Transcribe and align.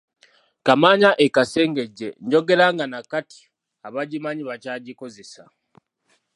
Kaamaanya 0.65 1.09
e 1.25 1.27
Kasengejje 1.35 2.07
njogera 2.25 2.65
nga 2.73 2.85
nakati 2.91 3.39
abagimanyi 3.87 4.43
bakyagikozesa. 4.49 5.41